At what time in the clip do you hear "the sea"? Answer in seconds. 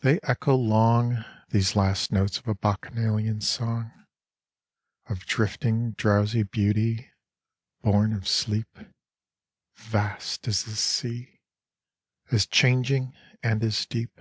10.64-11.40